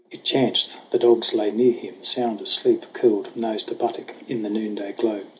[0.05, 3.35] 92 SONG OF HUGH GLASS It chanced the dogs lay near him, sound asleep, Curled
[3.35, 5.21] nose to buttock in the noonday glow.